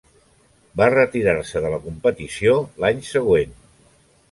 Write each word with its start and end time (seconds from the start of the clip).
Va 0.79 0.87
retirar-se 0.93 1.61
de 1.67 1.71
la 1.75 1.79
competició 1.85 2.57
l'any 2.87 3.07
següent. 3.13 3.57